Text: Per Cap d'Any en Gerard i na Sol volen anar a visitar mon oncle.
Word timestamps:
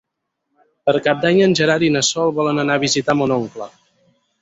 Per 0.89 0.95
Cap 1.09 1.19
d'Any 1.27 1.43
en 1.49 1.53
Gerard 1.61 1.87
i 1.89 1.93
na 1.99 2.03
Sol 2.09 2.35
volen 2.41 2.65
anar 2.65 2.81
a 2.81 2.85
visitar 2.89 3.19
mon 3.23 3.39
oncle. 3.41 3.73